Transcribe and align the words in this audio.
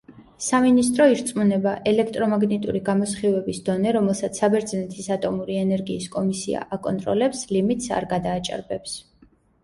სამინისტრო 0.43 1.05
ირწმუნება, 1.09 1.73
ელექტრომაგნიტური 1.89 2.79
გამოსხივების 2.87 3.59
დონე, 3.67 3.91
რომელსაც 3.97 4.39
საბერძნეთის 4.41 5.09
ატომური 5.17 5.57
ენერგიის 5.65 6.07
კომისია 6.15 6.63
აკონტროლებს, 6.79 7.43
ლიმიტს 7.57 7.91
არ 7.99 8.09
გადააჭარბებს. 8.15 8.97